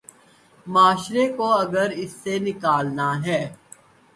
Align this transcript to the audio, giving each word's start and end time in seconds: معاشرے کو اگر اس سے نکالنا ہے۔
معاشرے 0.67 1.25
کو 1.33 1.47
اگر 1.55 1.89
اس 1.95 2.11
سے 2.23 2.33
نکالنا 2.39 3.09
ہے۔ 3.25 3.41